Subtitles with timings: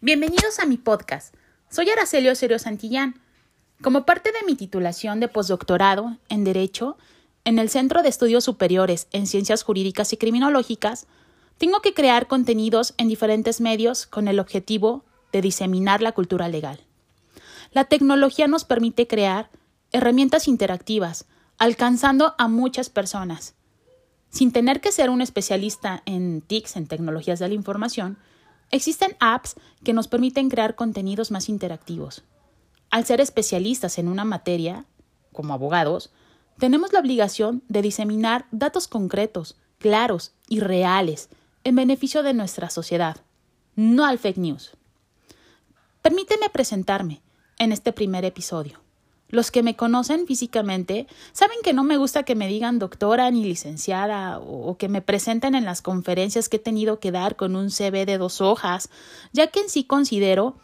[0.00, 1.34] Bienvenidos a mi podcast.
[1.68, 3.20] Soy Araceli Osorio Santillán.
[3.82, 6.96] Como parte de mi titulación de postdoctorado en Derecho
[7.44, 11.08] en el Centro de Estudios Superiores en Ciencias Jurídicas y Criminológicas,
[11.58, 16.80] tengo que crear contenidos en diferentes medios con el objetivo de diseminar la cultura legal.
[17.72, 19.50] La tecnología nos permite crear
[19.90, 21.26] herramientas interactivas,
[21.58, 23.56] alcanzando a muchas personas.
[24.30, 28.16] Sin tener que ser un especialista en TICs, en tecnologías de la información,
[28.70, 29.54] existen apps
[29.84, 32.24] que nos permiten crear contenidos más interactivos.
[32.90, 34.84] Al ser especialistas en una materia,
[35.32, 36.10] como abogados,
[36.58, 41.28] tenemos la obligación de diseminar datos concretos, claros y reales
[41.64, 43.18] en beneficio de nuestra sociedad,
[43.76, 44.72] no al fake news.
[46.02, 47.22] Permíteme presentarme
[47.58, 48.80] en este primer episodio.
[49.30, 53.44] Los que me conocen físicamente saben que no me gusta que me digan doctora ni
[53.44, 57.70] licenciada o que me presenten en las conferencias que he tenido que dar con un
[57.70, 58.88] CV de dos hojas,
[59.32, 60.56] ya que en sí considero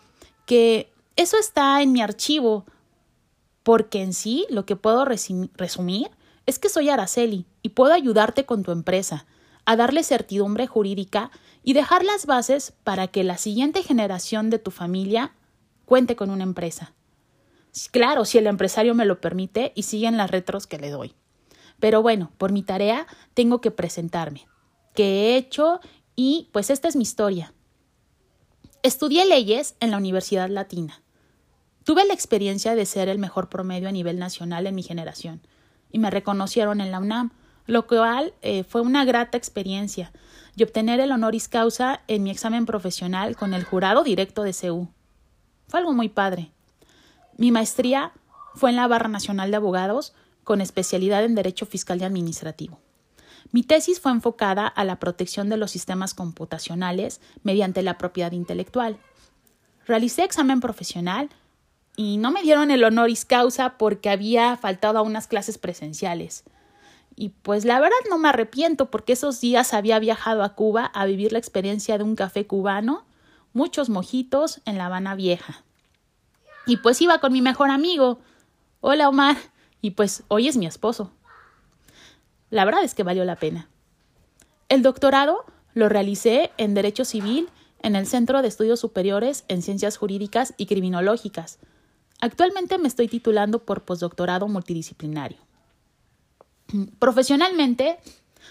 [0.46, 2.64] que eso está en mi archivo,
[3.62, 6.10] porque en sí lo que puedo resumir
[6.46, 9.26] es que soy Araceli y puedo ayudarte con tu empresa,
[9.66, 11.30] a darle certidumbre jurídica
[11.62, 15.32] y dejar las bases para que la siguiente generación de tu familia
[15.86, 16.92] cuente con una empresa.
[17.90, 21.14] Claro, si el empresario me lo permite y siguen las retros que le doy.
[21.80, 24.46] Pero bueno, por mi tarea tengo que presentarme.
[24.94, 25.80] ¿Qué he hecho?
[26.14, 27.52] Y pues esta es mi historia.
[28.82, 31.02] Estudié leyes en la Universidad Latina.
[31.84, 35.42] Tuve la experiencia de ser el mejor promedio a nivel nacional en mi generación
[35.90, 37.32] y me reconocieron en la UNAM,
[37.66, 40.12] lo cual eh, fue una grata experiencia
[40.56, 44.88] y obtener el honoris causa en mi examen profesional con el jurado directo de CEU.
[45.68, 46.53] Fue algo muy padre.
[47.36, 48.12] Mi maestría
[48.54, 52.78] fue en la Barra Nacional de Abogados con especialidad en Derecho Fiscal y Administrativo.
[53.50, 58.98] Mi tesis fue enfocada a la protección de los sistemas computacionales mediante la propiedad intelectual.
[59.86, 61.28] Realicé examen profesional
[61.96, 66.44] y no me dieron el honoris causa porque había faltado a unas clases presenciales.
[67.16, 71.06] Y pues la verdad no me arrepiento porque esos días había viajado a Cuba a
[71.06, 73.04] vivir la experiencia de un café cubano,
[73.52, 75.62] muchos mojitos en La Habana Vieja.
[76.66, 78.20] Y pues iba con mi mejor amigo.
[78.80, 79.36] Hola Omar.
[79.80, 81.12] Y pues hoy es mi esposo.
[82.50, 83.68] La verdad es que valió la pena.
[84.68, 85.44] El doctorado
[85.74, 87.48] lo realicé en Derecho Civil
[87.82, 91.58] en el Centro de Estudios Superiores en Ciencias Jurídicas y Criminológicas.
[92.20, 95.38] Actualmente me estoy titulando por postdoctorado multidisciplinario.
[96.98, 97.98] Profesionalmente,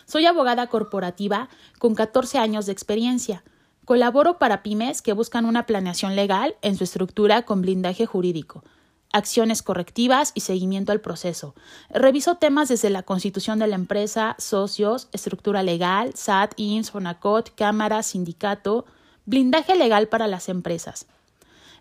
[0.06, 1.50] soy abogada corporativa
[1.80, 3.44] con 14 años de experiencia,
[3.86, 8.64] Colaboro para pymes que buscan una planeación legal en su estructura con blindaje jurídico,
[9.12, 11.54] acciones correctivas y seguimiento al proceso.
[11.90, 18.04] Reviso temas desde la constitución de la empresa, socios, estructura legal, SAT, INS, FONACOT, Cámara,
[18.04, 18.86] sindicato,
[19.26, 21.06] blindaje legal para las empresas.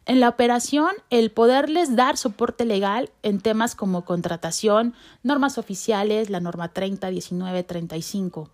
[0.04, 6.40] En la operación, el poderles dar soporte legal en temas como contratación, normas oficiales, la
[6.40, 8.50] norma 30, 19, 35,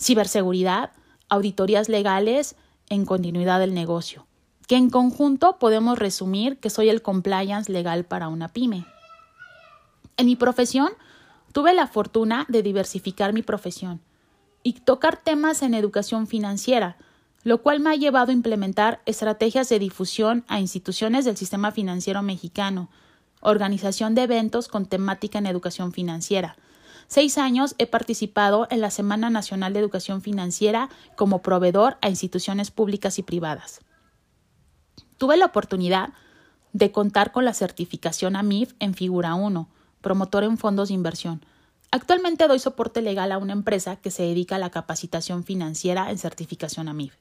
[0.00, 0.92] ciberseguridad,
[1.28, 2.56] auditorías legales,
[2.88, 4.26] en continuidad del negocio,
[4.66, 8.86] que en conjunto podemos resumir que soy el compliance legal para una pyme.
[10.16, 10.90] En mi profesión,
[11.52, 14.00] tuve la fortuna de diversificar mi profesión
[14.62, 16.96] y tocar temas en educación financiera,
[17.44, 22.22] lo cual me ha llevado a implementar estrategias de difusión a instituciones del sistema financiero
[22.22, 22.88] mexicano,
[23.40, 26.56] organización de eventos con temática en educación financiera,
[27.08, 32.70] seis años he participado en la Semana Nacional de Educación Financiera como proveedor a instituciones
[32.70, 33.80] públicas y privadas.
[35.18, 36.10] Tuve la oportunidad
[36.72, 39.68] de contar con la certificación AMIF en Figura 1,
[40.02, 41.44] promotor en fondos de inversión.
[41.90, 46.18] Actualmente doy soporte legal a una empresa que se dedica a la capacitación financiera en
[46.18, 47.14] certificación AMIF.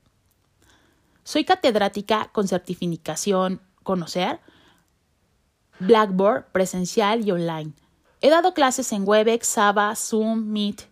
[1.23, 4.39] Soy catedrática con certificación Conocer,
[5.79, 7.73] Blackboard presencial y online
[8.21, 10.83] He dado clases en Webex, Saba, Zoom, Meet.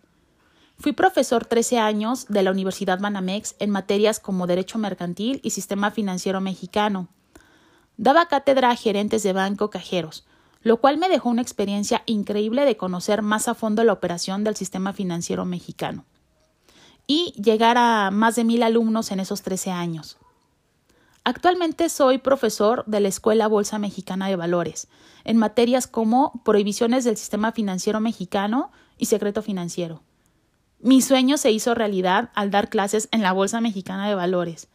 [0.78, 5.90] Fui profesor 13 años de la Universidad Banamex en materias como Derecho Mercantil y Sistema
[5.90, 7.08] Financiero Mexicano.
[7.96, 10.26] Daba cátedra a gerentes de banco cajeros,
[10.62, 14.56] lo cual me dejó una experiencia increíble de conocer más a fondo la operación del
[14.56, 16.04] sistema financiero mexicano
[17.06, 20.16] y llegar a más de mil alumnos en esos 13 años.
[21.26, 24.88] Actualmente soy profesor de la Escuela Bolsa Mexicana de Valores,
[25.24, 30.02] en materias como prohibiciones del sistema financiero mexicano y secreto financiero.
[30.80, 34.68] Mi sueño se hizo realidad al dar clases en la Bolsa Mexicana de Valores.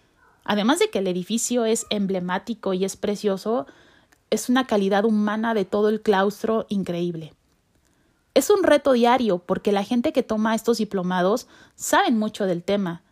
[0.44, 3.68] Además de que el edificio es emblemático y es precioso,
[4.32, 7.36] es una calidad humana de todo el claustro increíble.
[8.34, 13.04] Es un reto diario porque la gente que toma estos diplomados saben mucho del tema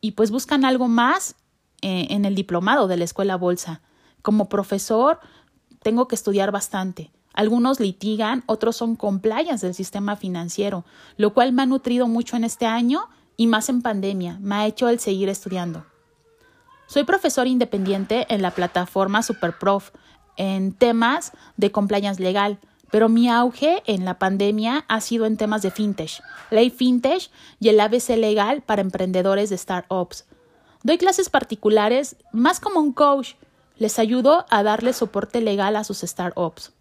[0.00, 1.34] y pues buscan algo más
[1.82, 3.80] eh, en el diplomado de la escuela Bolsa.
[4.22, 5.20] Como profesor,
[5.82, 7.10] tengo que estudiar bastante.
[7.32, 10.84] Algunos litigan, otros son compliance del sistema financiero,
[11.16, 14.66] lo cual me ha nutrido mucho en este año y más en pandemia, me ha
[14.66, 15.84] hecho el seguir estudiando.
[16.86, 19.90] Soy profesor independiente en la plataforma Superprof
[20.36, 22.58] en temas de compliance legal,
[22.90, 27.30] pero mi auge en la pandemia ha sido en temas de fintech, ley fintech
[27.60, 30.24] y el ABC legal para emprendedores de startups.
[30.86, 33.32] Doy clases particulares más como un coach,
[33.76, 36.74] les ayudo a darle soporte legal a sus startups.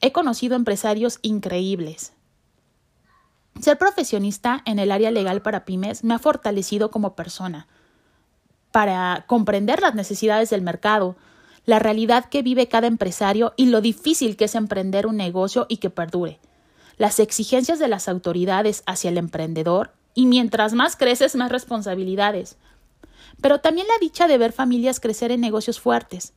[0.00, 2.14] He conocido empresarios increíbles.
[3.60, 7.68] Ser profesionista en el área legal para pymes me ha fortalecido como persona
[8.72, 11.16] para comprender las necesidades del mercado,
[11.66, 15.76] la realidad que vive cada empresario y lo difícil que es emprender un negocio y
[15.76, 16.40] que perdure,
[16.96, 22.56] las exigencias de las autoridades hacia el emprendedor y mientras más creces más responsabilidades,
[23.40, 26.32] pero también la dicha de ver familias crecer en negocios fuertes.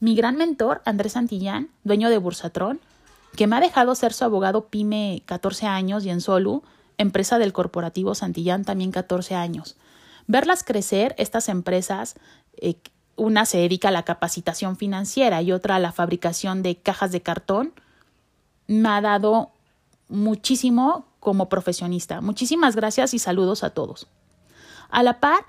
[0.00, 2.80] Mi gran mentor, Andrés Santillán, dueño de Bursatrón,
[3.36, 6.62] que me ha dejado ser su abogado PYME 14 años y en Solu,
[6.98, 9.76] empresa del corporativo Santillán también 14 años.
[10.26, 12.16] Verlas crecer, estas empresas,
[12.56, 12.76] eh,
[13.16, 17.20] una se dedica a la capacitación financiera y otra a la fabricación de cajas de
[17.20, 17.72] cartón,
[18.66, 19.50] me ha dado
[20.08, 22.20] muchísimo como profesionista.
[22.20, 24.06] Muchísimas gracias y saludos a todos.
[24.90, 25.44] A la par,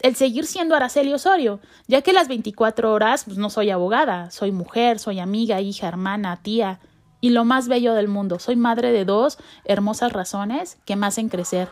[0.00, 4.50] el seguir siendo Araceli Osorio, ya que las 24 horas pues, no soy abogada, soy
[4.50, 6.80] mujer, soy amiga, hija, hermana, tía
[7.20, 11.28] y lo más bello del mundo, soy madre de dos hermosas razones que me hacen
[11.28, 11.68] crecer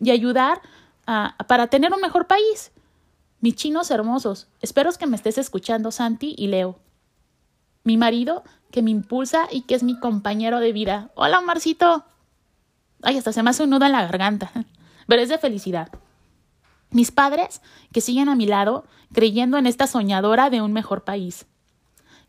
[0.00, 0.60] y ayudar
[1.46, 2.72] para tener un mejor país.
[3.40, 6.80] Mis chinos hermosos, espero que me estés escuchando, Santi y Leo.
[7.84, 11.10] Mi marido, que me impulsa y que es mi compañero de vida.
[11.14, 12.04] Hola, Marcito.
[13.02, 14.50] Ay, hasta se me hace un nudo en la garganta,
[15.06, 15.90] pero es de felicidad.
[16.90, 17.60] Mis padres,
[17.92, 21.46] que siguen a mi lado, creyendo en esta soñadora de un mejor país.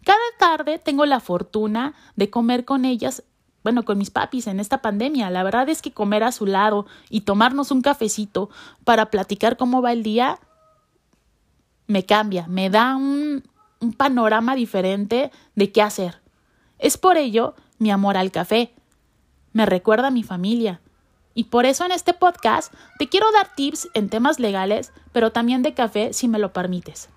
[0.04, 3.24] Cada tarde tengo la fortuna de comer con ellas
[3.64, 5.30] bueno, con mis papis en esta pandemia.
[5.30, 8.50] La verdad es que comer a su lado y tomarnos un cafecito
[8.86, 10.40] para platicar cómo va el día
[11.88, 13.44] me cambia, me da un,
[13.80, 16.22] un panorama diferente de qué hacer.
[16.78, 18.74] Es por ello mi amor al café.
[19.54, 20.82] Me recuerda a mi familia.
[21.34, 25.62] Y por eso en este podcast te quiero dar tips en temas legales, pero también
[25.62, 27.10] de café si me lo permites.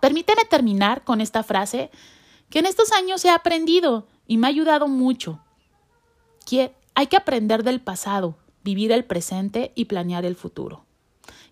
[0.00, 1.90] Permíteme terminar con esta frase
[2.50, 5.40] que en estos años he aprendido y me ha ayudado mucho.
[6.94, 10.84] hay que aprender del pasado, vivir el presente y planear el futuro.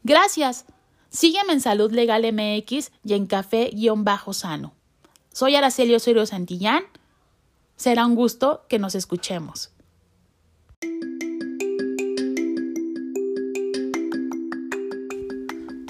[0.02, 0.66] Gracias.
[1.10, 4.72] Sígueme en Salud Legal MX y en Café-Sano.
[5.32, 6.84] Soy Araceli Osorio Santillán.
[7.81, 9.73] Será un gusto que nos escuchemos.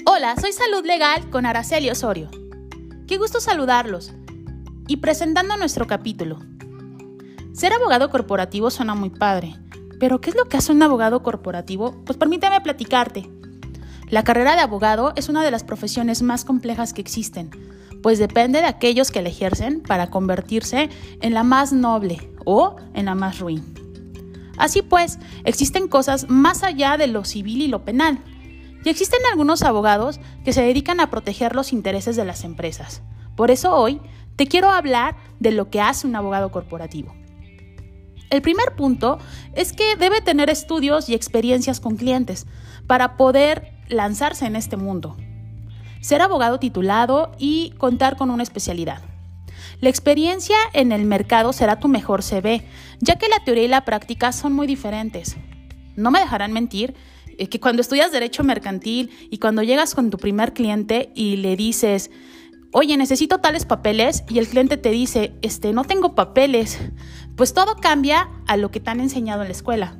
[0.05, 2.29] Hola, soy Salud Legal con Araceli Osorio.
[3.07, 4.13] Qué gusto saludarlos
[4.87, 6.39] y presentando nuestro capítulo.
[7.51, 9.57] Ser abogado corporativo suena muy padre,
[9.99, 12.01] pero ¿qué es lo que hace un abogado corporativo?
[12.05, 13.29] Pues permíteme platicarte.
[14.07, 17.51] La carrera de abogado es una de las profesiones más complejas que existen,
[18.01, 20.89] pues depende de aquellos que la ejercen para convertirse
[21.21, 23.63] en la más noble o en la más ruin.
[24.57, 28.19] Así pues, existen cosas más allá de lo civil y lo penal,
[28.83, 33.01] y existen algunos abogados que se dedican a proteger los intereses de las empresas.
[33.35, 34.01] Por eso hoy
[34.35, 37.13] te quiero hablar de lo que hace un abogado corporativo.
[38.29, 39.19] El primer punto
[39.53, 42.47] es que debe tener estudios y experiencias con clientes
[42.87, 45.17] para poder lanzarse en este mundo.
[46.01, 49.01] Ser abogado titulado y contar con una especialidad.
[49.79, 52.63] La experiencia en el mercado será tu mejor CV,
[52.99, 55.37] ya que la teoría y la práctica son muy diferentes.
[55.95, 56.95] No me dejarán mentir
[57.37, 61.55] eh, que cuando estudias derecho mercantil y cuando llegas con tu primer cliente y le
[61.55, 62.11] dices,
[62.71, 66.79] oye, necesito tales papeles y el cliente te dice, este, no tengo papeles,
[67.35, 69.97] pues todo cambia a lo que te han enseñado en la escuela.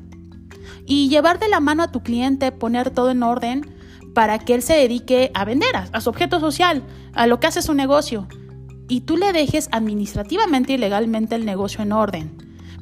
[0.86, 3.66] Y llevar de la mano a tu cliente, poner todo en orden
[4.14, 7.62] para que él se dedique a vender, a, su objeto social, a lo que hace
[7.62, 8.28] su negocio.
[8.88, 12.36] Y tú le dejes administrativamente y legalmente el negocio en orden,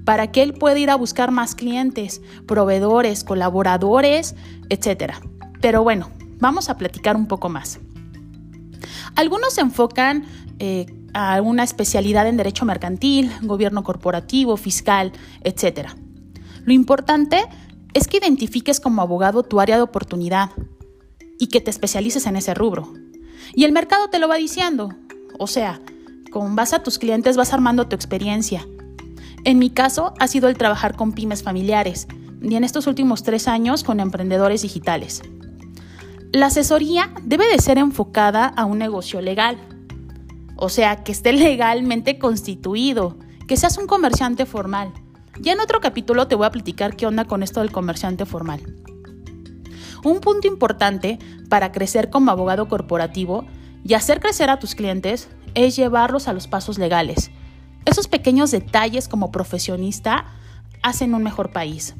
[0.05, 4.35] para que él pueda ir a buscar más clientes, proveedores, colaboradores,
[4.69, 5.13] etc.
[5.61, 6.09] Pero bueno,
[6.39, 7.79] vamos a platicar un poco más.
[9.15, 10.25] Algunos se enfocan
[10.57, 15.11] eh, a una especialidad en derecho mercantil, gobierno corporativo, fiscal,
[15.43, 15.89] etc.
[16.65, 17.45] Lo importante
[17.93, 20.51] es que identifiques como abogado tu área de oportunidad
[21.39, 22.93] y que te especialices en ese rubro.
[23.55, 24.93] Y el mercado te lo va diciendo.
[25.39, 25.81] O sea,
[26.29, 28.67] con base a tus clientes vas armando tu experiencia.
[29.45, 32.07] En mi caso ha sido el trabajar con pymes familiares
[32.41, 35.21] y en estos últimos tres años con emprendedores digitales.
[36.31, 39.57] La asesoría debe de ser enfocada a un negocio legal,
[40.57, 43.17] o sea, que esté legalmente constituido,
[43.47, 44.93] que seas un comerciante formal.
[45.39, 48.61] Ya en otro capítulo te voy a platicar qué onda con esto del comerciante formal.
[50.03, 53.45] Un punto importante para crecer como abogado corporativo
[53.83, 57.31] y hacer crecer a tus clientes es llevarlos a los pasos legales.
[57.85, 60.25] Esos pequeños detalles como profesionista
[60.83, 61.95] hacen un mejor país.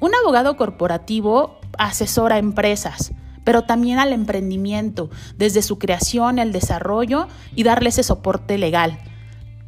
[0.00, 3.12] Un abogado corporativo asesora a empresas,
[3.44, 8.98] pero también al emprendimiento, desde su creación, el desarrollo y darle ese soporte legal.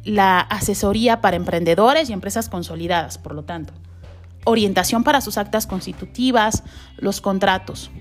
[0.03, 3.73] La asesoría para emprendedores y empresas consolidadas, por lo tanto.
[4.45, 6.63] Orientación para sus actas constitutivas,
[6.97, 7.91] los contratos.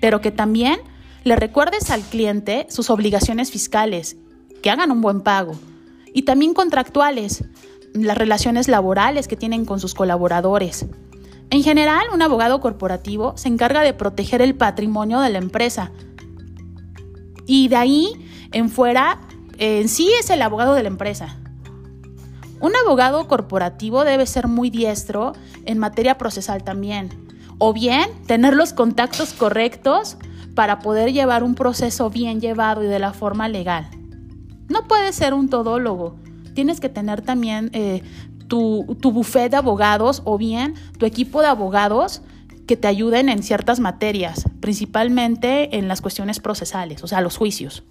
[0.00, 0.80] Pero que también
[1.24, 4.16] le recuerdes al cliente sus obligaciones fiscales,
[4.62, 5.54] que hagan un buen pago.
[6.14, 7.44] Y también contractuales,
[7.94, 10.86] las relaciones laborales que tienen con sus colaboradores.
[11.50, 15.92] En general, un abogado corporativo se encarga de proteger el patrimonio de la empresa.
[17.46, 18.12] Y de ahí
[18.52, 19.20] en fuera,
[19.58, 21.38] en sí es el abogado de la empresa.
[22.60, 25.32] Un abogado corporativo debe ser muy diestro
[25.66, 27.10] en materia procesal también.
[27.58, 30.16] O bien tener los contactos correctos
[30.54, 33.88] para poder llevar un proceso bien llevado y de la forma legal.
[34.68, 36.16] No puedes ser un todólogo.
[36.54, 38.02] Tienes que tener también eh,
[38.48, 42.22] tu, tu buffet de abogados o bien tu equipo de abogados
[42.66, 47.82] que te ayuden en ciertas materias, principalmente en las cuestiones procesales, o sea, los juicios.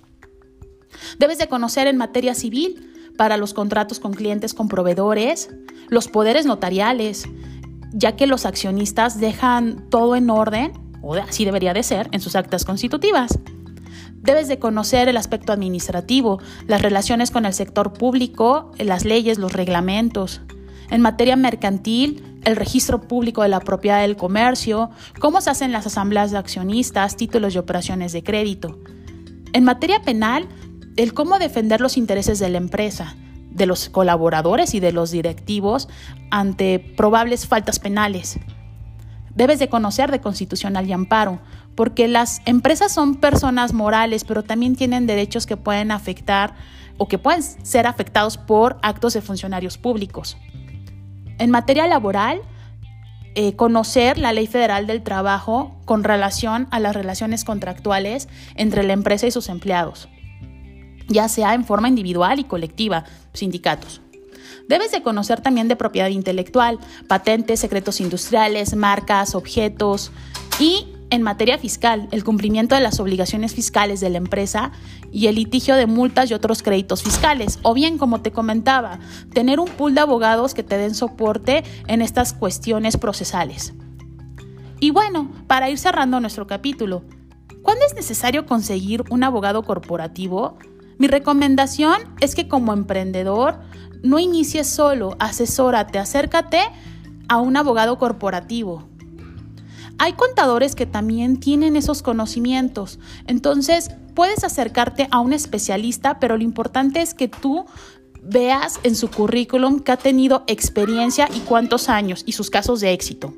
[1.19, 5.49] Debes de conocer en materia civil para los contratos con clientes con proveedores,
[5.89, 7.25] los poderes notariales,
[7.93, 12.35] ya que los accionistas dejan todo en orden, o así debería de ser, en sus
[12.35, 13.39] actas constitutivas.
[14.15, 19.53] Debes de conocer el aspecto administrativo, las relaciones con el sector público, las leyes, los
[19.53, 20.41] reglamentos.
[20.91, 25.87] En materia mercantil, el registro público de la propiedad del comercio, cómo se hacen las
[25.87, 28.79] asambleas de accionistas, títulos y operaciones de crédito.
[29.53, 30.47] En materia penal,
[30.97, 33.15] el cómo defender los intereses de la empresa,
[33.51, 35.87] de los colaboradores y de los directivos
[36.31, 38.39] ante probables faltas penales.
[39.35, 41.39] Debes de conocer de constitucional y amparo,
[41.75, 46.55] porque las empresas son personas morales, pero también tienen derechos que pueden afectar
[46.97, 50.37] o que pueden ser afectados por actos de funcionarios públicos.
[51.37, 52.41] En materia laboral,
[53.33, 58.91] eh, conocer la ley federal del trabajo con relación a las relaciones contractuales entre la
[58.91, 60.09] empresa y sus empleados,
[61.07, 64.01] ya sea en forma individual y colectiva, sindicatos.
[64.67, 70.11] Debes de conocer también de propiedad intelectual, patentes, secretos industriales, marcas, objetos
[70.59, 74.71] y en materia fiscal, el cumplimiento de las obligaciones fiscales de la empresa
[75.11, 77.59] y el litigio de multas y otros créditos fiscales.
[77.63, 78.97] O bien, como te comentaba,
[79.33, 83.73] tener un pool de abogados que te den soporte en estas cuestiones procesales.
[84.79, 87.03] Y bueno, para ir cerrando nuestro capítulo,
[87.61, 90.57] ¿cuándo es necesario conseguir un abogado corporativo?
[91.01, 93.55] Mi recomendación es que como emprendedor
[94.03, 96.59] no inicies solo, asesórate, acércate
[97.27, 98.87] a un abogado corporativo.
[99.97, 106.43] Hay contadores que también tienen esos conocimientos, entonces puedes acercarte a un especialista, pero lo
[106.43, 107.65] importante es que tú
[108.21, 112.93] veas en su currículum que ha tenido experiencia y cuántos años y sus casos de
[112.93, 113.33] éxito.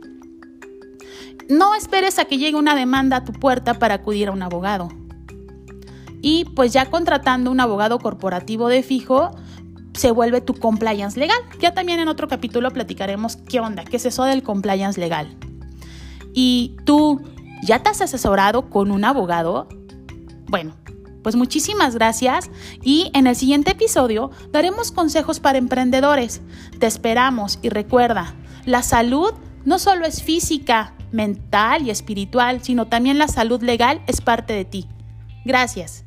[1.48, 4.90] No esperes a que llegue una demanda a tu puerta para acudir a un abogado.
[6.24, 9.32] Y pues ya contratando un abogado corporativo de fijo,
[9.94, 11.38] se vuelve tu compliance legal.
[11.60, 15.38] Ya también en otro capítulo platicaremos qué onda, qué es eso del compliance legal.
[16.34, 17.22] Y tú,
[17.62, 19.68] ¿ya te has asesorado con un abogado?
[20.48, 20.76] Bueno,
[21.24, 22.50] pues muchísimas gracias
[22.82, 26.42] y en el siguiente episodio daremos consejos para emprendedores.
[26.80, 29.34] Te esperamos y recuerda, la salud
[29.66, 34.64] no solo es física, mental y espiritual, sino también la salud legal es parte de
[34.64, 34.88] ti.
[35.44, 36.06] Gracias.